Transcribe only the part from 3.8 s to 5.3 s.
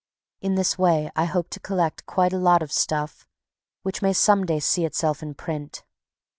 which may some day see itself